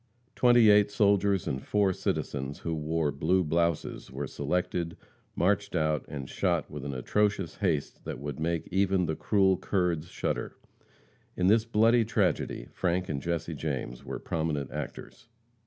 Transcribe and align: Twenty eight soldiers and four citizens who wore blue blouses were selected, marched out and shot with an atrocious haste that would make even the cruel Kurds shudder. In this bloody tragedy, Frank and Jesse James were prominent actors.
Twenty 0.33 0.71
eight 0.71 0.89
soldiers 0.89 1.47
and 1.47 1.61
four 1.61 1.93
citizens 1.93 2.57
who 2.61 2.73
wore 2.73 3.11
blue 3.11 3.43
blouses 3.43 4.09
were 4.09 4.25
selected, 4.25 4.97
marched 5.35 5.75
out 5.75 6.05
and 6.07 6.27
shot 6.27 6.71
with 6.71 6.83
an 6.83 6.95
atrocious 6.95 7.57
haste 7.57 8.03
that 8.05 8.17
would 8.17 8.39
make 8.39 8.67
even 8.71 9.05
the 9.05 9.15
cruel 9.15 9.57
Kurds 9.57 10.07
shudder. 10.07 10.55
In 11.37 11.45
this 11.45 11.65
bloody 11.65 12.03
tragedy, 12.03 12.67
Frank 12.71 13.09
and 13.09 13.21
Jesse 13.21 13.53
James 13.53 14.03
were 14.03 14.17
prominent 14.17 14.71
actors. 14.71 15.27